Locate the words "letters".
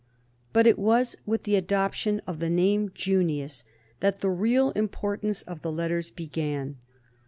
5.71-6.09